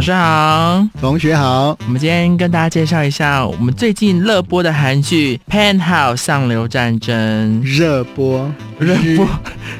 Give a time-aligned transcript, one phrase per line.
[0.00, 1.76] 老师好，同学好。
[1.84, 7.62] 我们今天跟大家介绍一下我们最近热播的韩剧《Penthouse 上流战争》。
[7.62, 9.28] 热播，热播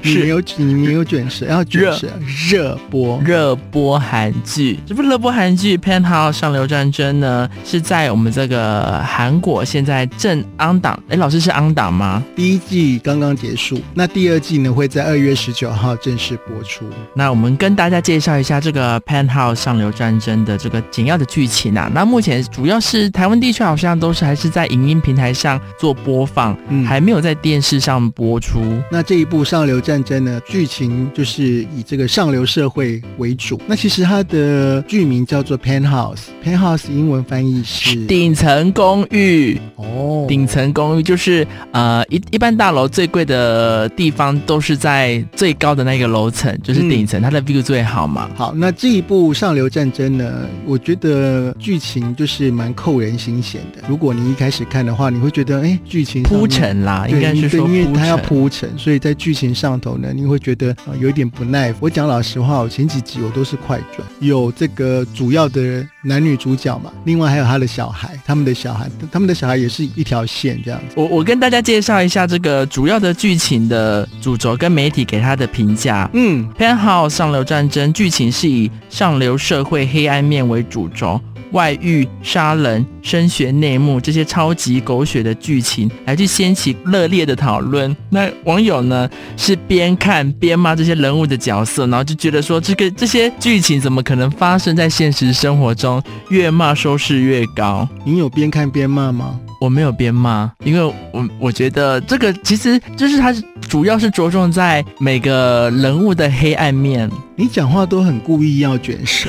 [0.03, 2.07] 是，你没有你没有卷舌，要卷舌。
[2.51, 4.79] 热播，热播韩剧。
[4.87, 11.03] 这部热播韩剧《Penthouse 上流战争》呢，是在我们这个韩国现在正 on 档。
[11.09, 12.23] 哎，老师是 on 档吗？
[12.37, 16.85] 第一季刚刚结束，那第二季呢会在二月十九号正式播出。
[17.15, 20.10] 那我们跟大家介绍一下这个《Penthouse 上流战争》。
[20.11, 28.61] 战争的这个简要的剧情啊，那目前主要是台湾地区好像都是还是在影音平台上做播放，嗯，还没有在电视上播出。
[28.91, 33.61] 那这一部《上流战争》呢，剧情就是以这个上流社会为主。
[33.69, 39.61] 那其实它的剧名叫做 Penthouse，Penthouse 英文翻译是顶层公寓。
[39.77, 48.29] 哦，顶层公寓就是呃一一般大楼最贵的地方都是在最高的那个楼层，就是顶层，嗯，它的 view 最好嘛。
[48.35, 49.99] 好，那这一部《上流战争》。
[50.01, 53.83] 真的，我觉得剧情就是蛮扣人心弦的。
[53.87, 61.75] 如果你一开始看的话，你会觉得，哎，剧情铺陈啦，应该是说，因为它要铺陈，所以在剧情上头呢，你会觉得啊、呃，有一点不耐。
[61.81, 70.95] 我讲老实话，我前几集我都是快转，有这个主要的男女主角嘛，另外还有他的小孩，他们的小孩，他们的小孩也是一条线这样子。
[70.97, 76.09] 我我跟大家介绍一下这个主要的剧情的主轴跟媒体给他的评价。
[76.15, 79.90] 嗯，《Penthouse 上流战争》剧情是以上流社会。
[79.93, 81.21] 黑暗面为主轴，
[81.53, 87.95] 外遇、杀人、升学内幕这些超级狗血的剧情，来去掀起热烈的讨论。
[88.09, 96.01] 那网友呢是边看边骂这些人物的角色，然后就觉得说，这个这些剧情怎么可能发生在现实生活中？
[96.29, 97.89] 越骂收视越高。
[98.05, 99.39] 你有边看边骂吗？
[99.61, 100.83] 我没有边骂，因为
[101.13, 103.31] 我我觉得这个其实就是它
[103.69, 107.11] 主要是着重在每个人物的黑暗面。
[107.37, 109.29] 你讲话都很故意要卷舌。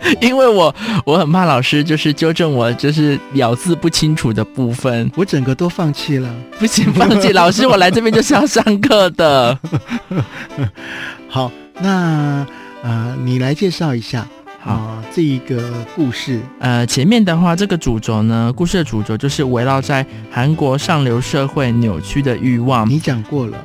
[0.20, 6.28] 因为我我很怕老师就是纠正我就是咬字不清楚的部分，我整个都放弃了。
[6.58, 9.58] 不行，放弃老师，我来这边就是要上课的。
[11.28, 11.50] 好，
[11.80, 12.46] 那啊、
[12.82, 14.26] 呃，你来介绍一下
[14.60, 16.40] 好、呃、这一个故事。
[16.60, 22.88] 呃，前面的话，这个主轴呢，故事的主轴就是围绕在韩国上流社会扭曲的欲望。
[22.88, 23.58] 你讲过了。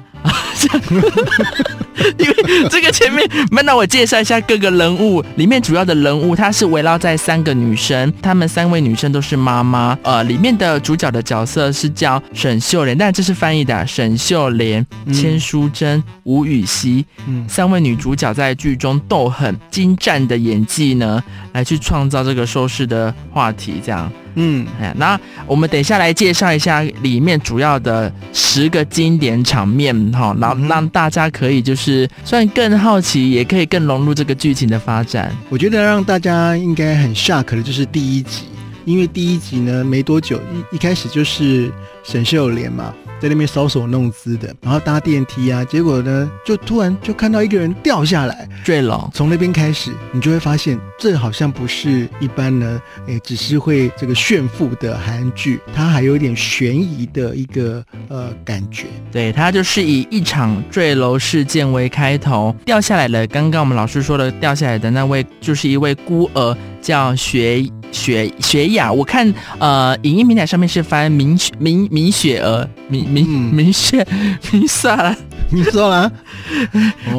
[2.17, 3.27] 因为这个前面，
[3.63, 9.97] 那我介绍一下各个人物里面主要的人物，他是围绕在三个女生，她们三位女生都是妈妈。
[10.03, 24.11] 呃，里面的主角的角色是叫沈秀莲，但这是翻译的，沈秀莲、千淑珍、吴雨熙，嗯，三位女主角在剧中斗狠精湛的演技呢，来去创造这个收视的话题，这样。
[24.35, 35.31] 嗯，哎，那我们等一下来介绍一下里面主要的十个经典场面，哈，然后让大家可以就是算更好奇，也可以更融入这个剧情的发展。
[35.49, 38.43] 我觉得让大家应该很 shock 的就是第一集，
[38.85, 40.39] 因为第一集呢没多久
[40.71, 41.71] 一一开始就是
[42.03, 42.93] 沈秀莲嘛。
[43.23, 49.09] 在那边搔首弄姿的，然后搭电梯啊，结果呢，就突然就看到一个人掉下来坠楼。
[49.13, 58.87] 从那边开始，你就会发现，这好像不是一般呢，诶，只是会这个炫富的韩剧，它还有一点悬疑的一个呃感觉。
[59.09, 63.25] 对，它就是以一场坠楼事件为开头，掉下来了。
[63.27, 67.65] 刚刚我们老师说的，掉下来的那位就是一位孤儿，叫学。
[67.93, 74.05] 雪雪雅，我看呃，影音平台上面是翻明明明雪儿，明明明雪
[74.51, 75.15] 明算了，
[75.51, 76.11] 你说了，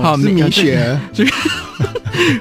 [0.03, 0.77] 好，明雪。
[0.79, 1.31] 儿，这个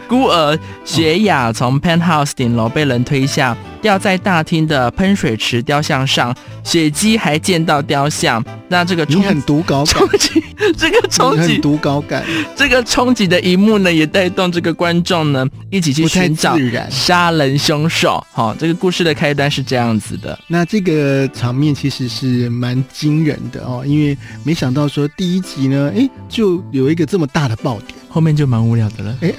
[0.08, 3.56] 孤儿雪雅从 penthouse 顶楼被人推下。
[3.84, 6.34] 掉在大厅的喷水池雕像上，
[6.64, 8.44] 血迹还见到雕像。
[8.70, 10.02] 那这个冲很读稿感，
[10.78, 12.24] 这个冲击很读稿感，
[12.56, 16.58] 这个冲击的一幕呢，也带动这个观众呢一起去寻找
[16.90, 18.26] 杀人凶手。
[18.32, 20.40] 好，这个故事的开端是这样子的。
[20.48, 28.00] 那这个场面其实是蛮惊人的哦，因为没想到说第一集呢，哎，就有一个这么大的爆点。
[28.14, 29.34] 后面就蛮无聊的了，哎，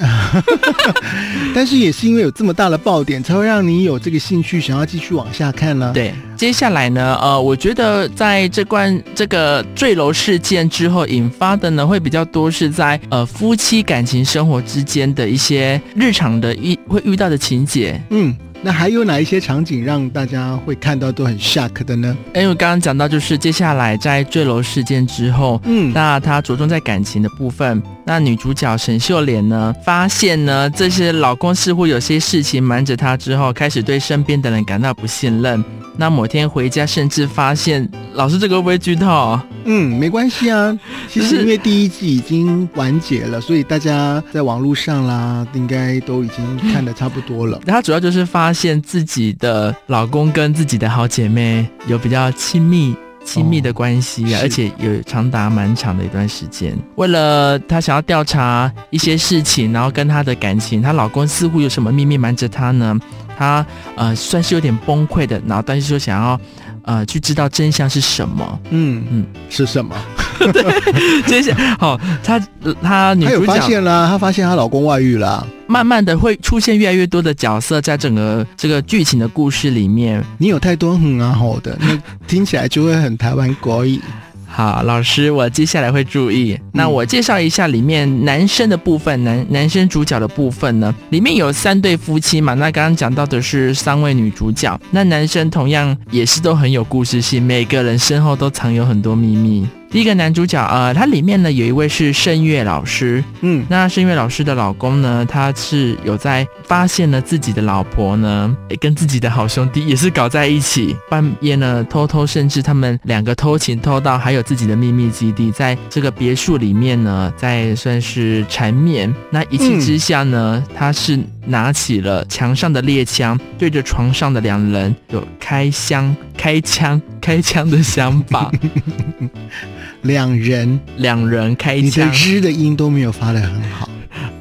[1.55, 5.93] 但是也是因为有这么大的爆点，才会让你有这个兴趣想要继续往下看呢。
[5.95, 18.35] 对，接下来呢，呃，我觉得在这关这个坠楼事件之后引发的呢，会比较多是在呃夫妻感情生活之间的一些日常的遇会遇到的情节，嗯。
[18.67, 22.17] 那还有哪一些场景让大家会看到都很 shock 的呢？
[22.35, 27.83] 因为刚刚讲到，就是接下来在坠楼事件之后，嗯，那他着重在感情的部分。
[28.05, 35.65] 那女主角沈秀莲呢，发现呢这些老公似乎有些事情瞒着她之后，开始对身边的人感到不信任。
[35.97, 39.39] 那某天回家，甚至发现老师这个会不会剧透？
[39.65, 40.77] 嗯，没关系啊。
[41.09, 47.61] 其实因为第一季已经完结了，所以大家在网络上啦，应该都已经看的差不多了。
[47.65, 52.95] 她主要就是发现自己的老公跟自己的好姐妹有比较亲密。
[53.25, 56.77] 亲密的关系啊，哦、而且有长达蛮长的一段时间。
[56.97, 62.99] 为了她想要调查一些事情，然后跟她的感情，她老公似乎有什么秘密瞒着她呢？
[63.37, 63.65] 她
[63.97, 66.41] 呃算是有点崩溃的，然后但是说想要
[66.83, 68.61] 呃去知道真相是什么。
[68.71, 69.97] 嗯嗯，是什么？
[70.53, 72.39] 对，接下来好，她
[72.83, 75.47] 她女主角发现了，她发现她老公外遇了。
[75.67, 80.23] 慢慢的会出现越来越多的角色在整个这个剧情的故事里面。
[80.39, 83.99] 你有太多很啊好的，那听起来就会很台湾国语。
[84.47, 86.57] 好，老师，我接下来会注意。
[86.73, 92.55] 那我介绍一下里面男生的部分，男男生主角的部分呢，里面有三对夫妻嘛。
[92.55, 99.67] 那刚刚讲到的是三位女主角，那男生同样也是都很有故事性，每个人身后都藏有很多秘密。
[99.95, 119.15] 第一个男主角，呃，他里面呢有一位是声乐老师，嗯，那声乐老师的老公呢，他是有在发现了自己的老婆呢，跟自己的好兄弟也是搞在一起，半夜呢偷偷，甚至他们两个偷情偷到还有自己的秘密基地，在这个别墅里面呢，在算是缠绵。
[119.31, 128.51] 那一气之下呢，嗯、他是拿起了墙上的猎枪，对着床上的两人有开枪、开枪、开枪的想法。
[130.03, 133.89] 两人，两人开枪，你的日的音都没有发得很好，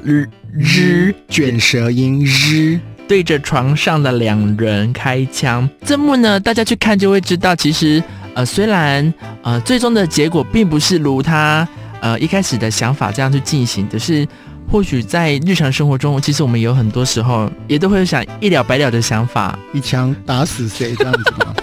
[0.02, 2.78] 日日卷舌音日，
[3.08, 5.68] 对着床上的两人开枪。
[5.82, 8.02] 这幕呢，大家去看就会知道，其实
[8.34, 9.12] 呃，虽然
[9.42, 11.66] 呃，最终的结果并不是如他
[12.00, 14.28] 呃一开始的想法这样去进行，只是
[14.74, 21.54] 或许在日常生活中，其实我们有很多时候也都会有想一了百了的想法，一枪打死谁这样子吗？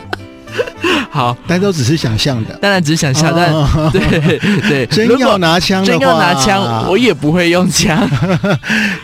[1.12, 8.10] 好，但都只是想象的，当然只是想象，但、哦、对 对， 真要拿枪，真要拿枪，我也不会用枪。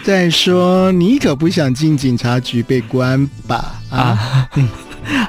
[0.06, 3.75] 再说，你可不想进警察局被关吧？
[3.89, 4.50] 啊，啊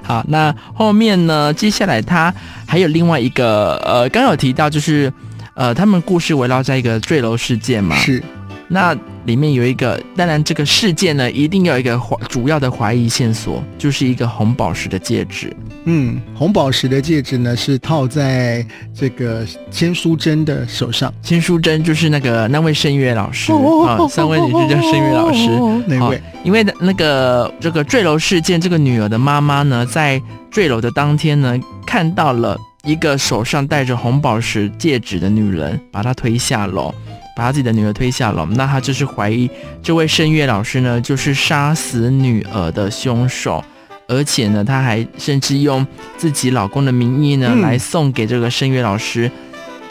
[0.05, 1.53] 好，那后面呢？
[1.53, 2.33] 接下来他
[2.65, 5.13] 还有另外一个，呃，刚有提到，就是
[5.55, 8.23] 呃，他们故事围绕在一个坠楼事件嘛，是。
[8.69, 8.95] 那
[9.25, 15.55] 里面有一个，当然这个事件呢，一定要有一个怀主要的怀疑线索，就是一个红宝石的戒指。
[15.85, 21.13] 嗯，红宝石的戒指呢，是套在这个千淑珍的手上。
[21.23, 23.57] 千淑珍就是那个那位声乐老师啊、
[23.99, 25.49] 哦，三位女士叫声乐老师。
[25.87, 26.21] 哪位？
[26.45, 30.21] 因为那个这个坠楼事件，这个女儿的妈妈呢，在
[30.51, 32.55] 坠楼的当天呢，看到了
[32.85, 36.95] 一个手上戴着红宝石戒指的女人，把她推下楼。
[37.39, 39.49] 把他自己的女儿推下楼，那他就是怀疑
[39.81, 43.65] 这位声乐老师呢，就是杀死女儿的凶手，
[44.09, 45.87] 而且呢，他还甚至用
[46.17, 49.31] 自己老公的名义呢，嗯、来送给这个声乐老师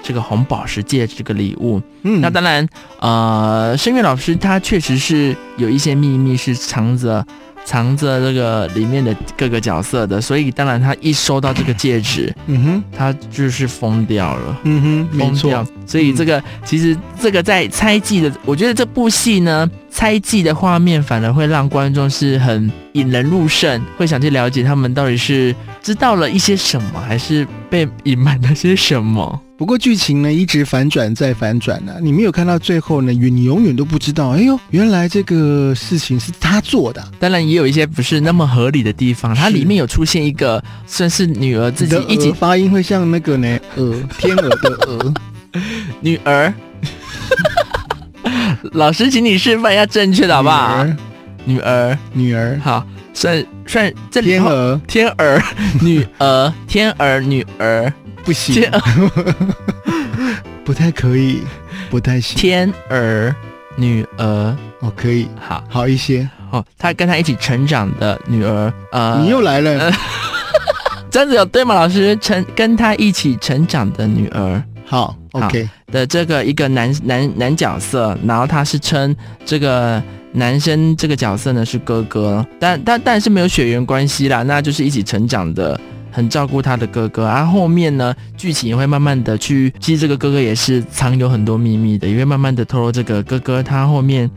[0.04, 1.82] 这个红宝石戒指这个礼物。
[2.02, 2.68] 嗯，那当然，
[3.00, 7.26] 呃，声乐老师他确实是有一些秘密是藏着。
[7.68, 15.68] 藏着这个里面的各个角色的，所以当然他一收到这个戒指，嗯哼，他就是疯掉了，嗯哼，疯掉。
[15.86, 25.54] 所以这个、嗯、其实这个在猜忌的，我觉得这部戏呢，猜忌的画面反而会让观众是很引人入胜，会想去了解他们到底是
[25.84, 29.42] 知道了一些什么，还是被隐瞒了些什么。
[29.58, 34.30] 不过剧情呢，一直反转再反转呢、啊，你没有看到最后呢，你永远都不知道。
[34.30, 37.04] 哎呦，原来这个事情是他做的。
[37.20, 45.14] 当然也有一些不是那么合理的地方，它里面有出现一个算是女儿自己一起发音会像那个呢，鹅，天鹅的鹅，
[46.02, 46.54] 女儿。
[48.74, 50.86] 老师，请你示范一下正确的好不好？
[51.46, 55.42] 女儿，女儿，女儿，好，算算这里天鹅，天鹅，
[55.82, 57.92] 女儿，天鹅，女儿。
[58.28, 58.70] 不行，
[60.66, 61.44] 不太可以，
[61.90, 62.38] 不太行。
[62.38, 63.34] 天儿
[63.78, 66.62] 女儿哦，可以，好好一些哦。
[66.78, 69.92] 他跟他一起成长的女儿，呃，你又来了，呃、
[71.10, 71.74] 这样子有对吗？
[71.74, 79.16] 老师，成跟他一起成长的女儿，好，OK 的这个一个男男男角色，然后他是称
[79.46, 80.04] 这个
[80.34, 85.80] 男生这个角色呢是哥哥，但但但是没有血缘关系啦，那就是一起成长的。
[86.18, 94.28] 很照顾他的哥哥，而、啊、后面呢，剧情也会慢慢的去，其实这个哥哥也是藏有很多秘密的，也会慢慢的透露这个哥哥他后面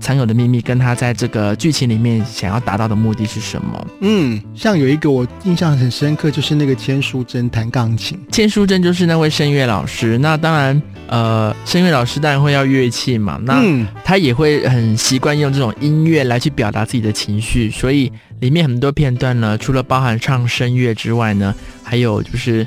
[0.00, 3.86] 藏有的秘密，跟他在这个剧情里面想要达到的目的是什么？
[4.00, 8.18] 嗯，像有一个我印象很深刻，就是那个千淑珍弹钢琴。
[8.32, 10.18] 千淑珍就是那位声乐老师。
[10.18, 13.62] 那当然，呃，声乐老师当然会要乐器嘛，那
[14.02, 17.70] 他也会很习惯用这种音乐来去表达自己的情绪。
[17.70, 22.66] 所以里面很多片段呢，除了包含唱声乐之外呢，还有就是。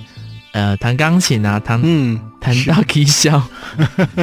[0.56, 3.42] 呃，弹钢琴啊，弹嗯，弹到可以笑，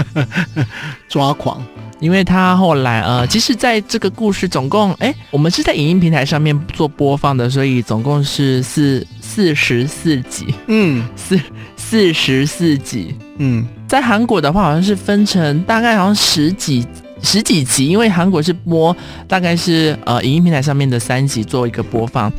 [1.09, 1.63] 抓狂。
[2.01, 11.39] 因为他后来呃，其实在这个故事总共，哎，我们是在影音平台上面做播放的，所以总共是四四十四集，嗯，四
[11.77, 16.87] 四十四集，嗯，在韩国的话好像是分成大概好像十几
[17.23, 18.97] 十几集，因为韩国是播
[19.29, 22.33] 大概是呃影音平台上面的三集做一个播放。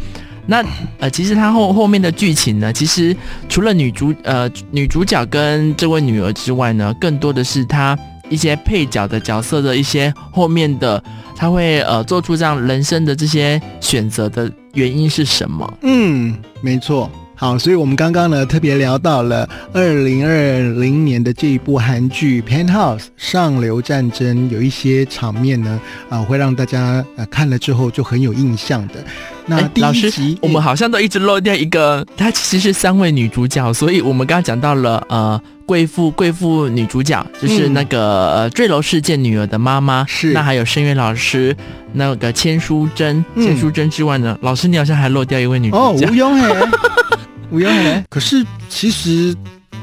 [0.47, 0.63] 那
[0.99, 3.15] 呃，其实他后后面的剧情呢，其实
[3.47, 7.97] 除了女主呃女主角跟这位女儿之外呢，更多的是他
[8.29, 11.01] 一些配角的角色的一些后面的，
[11.35, 15.77] 他会呃做出这样人生的这些选择的原因是什么？
[15.81, 17.09] 嗯，没错。
[17.41, 29.03] 好，所以我们刚刚呢特别聊到了二零二零年的这一部韩剧《Penthouse》上流战争，有一些场面呢啊、呃、会让大家呃看了之后就很有印象的。
[29.47, 40.31] 那第一集，我们好像都一直漏掉一个，它其实是三位女主角，所以我们刚刚讲到了呃贵妇贵妇女主角，就是那个、嗯、呃坠楼事件女儿的妈妈，是。
[40.31, 41.57] 那还有声乐老师
[41.93, 46.37] 那个千书珍，千书珍之外呢，嗯、老师你好像还漏掉一位女主角，哦，吴庸
[47.51, 48.01] 不用嘞！
[48.09, 49.35] 可是其实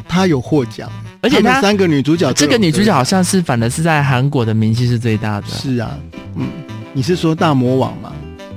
[0.09, 5.47] 她有获奖，而且她三个女主角，这个女主角好像是反的是在韩国的名气是最大的。
[5.47, 5.91] 是啊，
[6.35, 6.47] 嗯，
[6.95, 8.11] 你是说大魔王吗？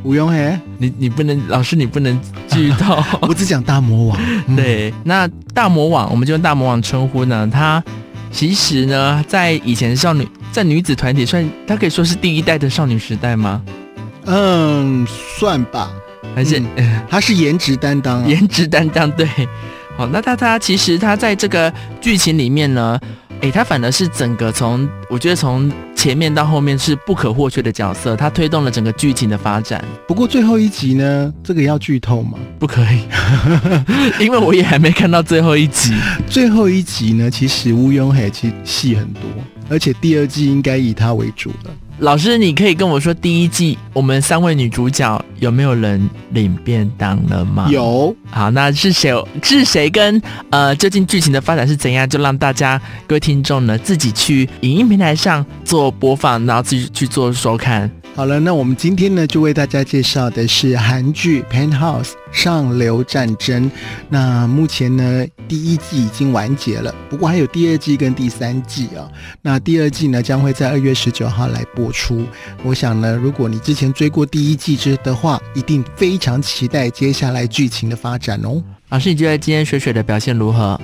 [0.03, 4.19] 吴庸嘿，你你不能，老师你不能剧透， 我只讲大魔王。
[4.47, 7.47] 嗯、对，那大魔王我们就用大魔王称呼呢。
[7.51, 7.83] 他
[8.31, 13.61] 其实呢，在以前少女在女子团体算，他可以说是第一代的少女时代吗？
[14.25, 15.05] 嗯，
[15.37, 15.91] 算吧。
[16.35, 19.27] 还是、嗯、他是颜值担当、啊，颜值担当对。
[19.97, 22.99] 好，那他他其实他在这个剧情里面呢，
[23.41, 29.83] 诶，他反而是整个从我觉得从前面到后面是不可或缺的角色，他推动了整个剧情的发展。
[30.07, 32.39] 不过最后一集呢，这个要剧透吗？
[32.57, 33.03] 不可以，
[34.23, 35.93] 因为我也还没看到最后一集。
[36.25, 39.21] 最后一集呢，其实吴庸海其实戏很多，
[39.69, 41.71] 而且第二季应该以他为主了。
[42.01, 47.67] 老师，你可以跟我说，第一季我们三位女主角有没有人领便当了吗？
[47.70, 48.15] 有。
[48.31, 49.13] 好，那是谁？
[49.43, 52.10] 是谁跟呃，究竟剧情的发展是怎样？
[52.10, 57.88] 就让大家各位听众呢自己去影音平台上做播放，然后自己去做收看。
[58.13, 63.71] 好了，那我们今天呢就为大家介绍的是韩剧《Penthouse》上流战争。
[64.09, 69.09] 那目前呢第一季已经完结了，不过还有第二季跟第三季啊。
[69.41, 72.25] 那第二季呢将会在二月十九号来播出。
[72.63, 78.61] 我想呢，如果你之前追过第一季之的话，一定非常期待接下来剧情的发展哦。
[78.89, 80.79] 老师，你觉得今天水水的表现如何？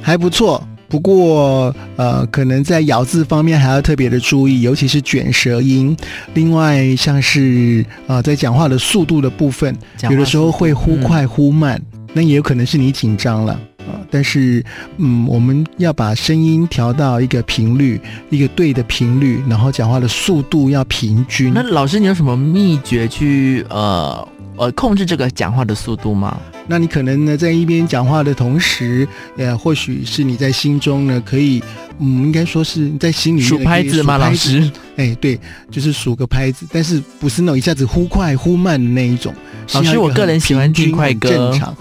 [0.00, 0.66] 还不错。
[0.90, 5.96] 不过，呃，可能在咬字方面还要特别的注意，尤其是卷舌音。
[6.34, 9.72] 另外，像是呃，在讲话的速度的部分，
[10.10, 14.00] 有的时候会忽快忽慢，嗯、那也有可能是你紧张了啊、呃。
[14.10, 14.64] 但是，
[14.96, 21.52] 嗯，我们要把声音调到一个频率，一个对的频率，然后讲话的速度要平均。
[21.54, 24.26] 那老师，你有什么秘诀去呃？
[24.60, 26.38] 呃，控制这个讲话的速度吗？
[26.66, 31.62] 那你可能呢，在一边讲话的同时，呃，或许是你在心中呢，可以，
[31.98, 34.18] 嗯，应该说是在心里面数拍子吗？
[34.18, 35.40] 老师，哎，对，
[35.70, 39.34] 就是数个拍子，但是不是那种一下子忽快忽慢的那一种。
[39.72, 41.74] 老师，我个人喜欢听快歌，正常，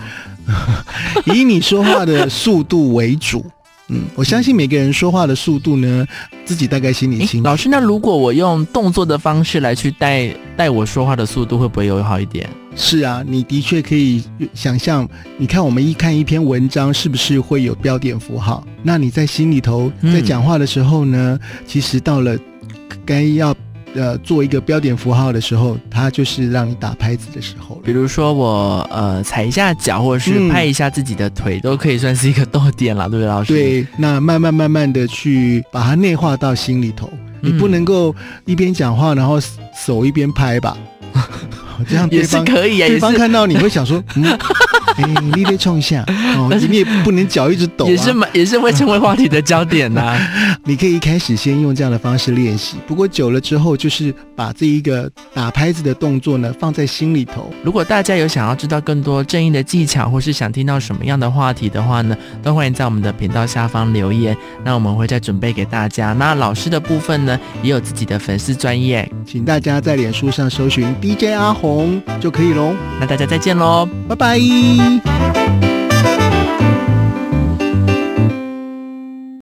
[1.36, 3.46] 以你说话的速度为主。
[3.90, 6.06] 嗯，我相信每个人说话的速度呢，
[6.46, 7.46] 自己大概心里清楚。
[7.46, 12.50] 老师，那如果我用动作的方式来去带带我说话的速度，会不会有好一点？
[12.76, 18.64] 是啊，你的确可以想象，你看我们一看一篇文章，是不是会有标点符号？
[18.84, 22.38] 那你在心里头在讲话的时候呢，嗯、其实到了
[23.06, 23.56] 该要。
[23.96, 27.76] 呃，做一个标点符号的时候，它就是让你打拍子的时候。
[27.84, 33.54] 比如说我呃踩一下脚，或者是拍一下自己的腿，嗯、都可以算是一个逗点了，对不对，老师？
[33.54, 37.10] 对，那慢慢慢慢的去把它内化到心里头。
[37.14, 38.16] 嗯、你不能够
[38.46, 39.40] 一边讲话，然后
[39.74, 40.78] 手一边拍吧？
[41.88, 44.26] 这样也是可以啊，对方看到你会想说， 嗯，
[44.98, 45.04] 哎，
[45.36, 46.04] 你得冲一下
[46.38, 50.18] 哦，你也不能脚一直抖，也是蛮也是会成为话题的焦点呐。
[50.66, 57.52] 你可以一开始先用这样的方式练习，不过久了之后，就是把这一个打拍子的动作呢放在心里头。
[57.64, 66.14] 如果大家有想要知道更多正音的技巧，或是想听到什么样的话题的话呢，都欢迎在我们的频道下方留言，那我们会再准备给大家。
[66.14, 72.74] 那老师的部分呢，也有自己的粉丝专业，请大家在脸书上搜寻 DJ 阿红就可以喽。
[73.00, 75.69] 那大家再见喽，拜拜。